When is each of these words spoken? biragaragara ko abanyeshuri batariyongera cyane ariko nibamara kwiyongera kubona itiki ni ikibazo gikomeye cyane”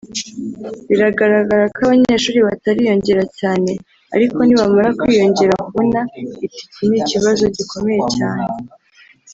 biragaragara 0.89 1.63
ko 1.73 1.79
abanyeshuri 1.85 2.39
batariyongera 2.47 3.23
cyane 3.39 3.71
ariko 4.15 4.37
nibamara 4.43 4.89
kwiyongera 4.99 5.53
kubona 5.65 5.99
itiki 6.45 6.81
ni 6.89 6.97
ikibazo 7.01 7.43
gikomeye 7.55 8.01
cyane” 8.15 8.47